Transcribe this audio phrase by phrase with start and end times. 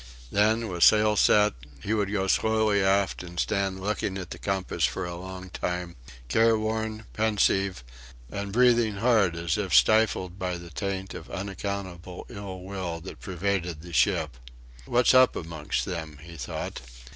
[0.31, 1.53] Then, the sail set,
[1.83, 5.95] he would go slowly aft and stand looking at the compass for a long time,
[6.27, 7.83] careworn, pensive,
[8.31, 13.83] and breathing hard as if stifled by the taint of unaccountable ill will that pervaded
[13.83, 14.37] the ship.
[14.87, 16.81] "What's up amongst them?" he thought.